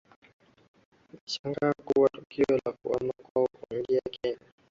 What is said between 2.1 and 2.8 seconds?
tukio la